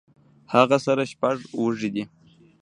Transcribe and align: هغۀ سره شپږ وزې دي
هغۀ 0.53 0.77
سره 0.85 1.03
شپږ 1.11 1.37
وزې 1.61 1.89
دي 1.95 2.03